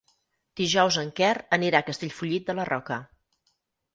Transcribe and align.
Dijous 0.59 0.95
en 1.01 1.09
Quer 1.19 1.33
anirà 1.59 1.83
a 1.83 1.87
Castellfollit 1.89 2.47
de 2.49 2.55
la 2.61 2.65
Roca. 2.73 2.97